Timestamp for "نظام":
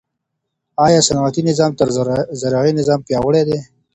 1.49-1.71, 2.79-2.99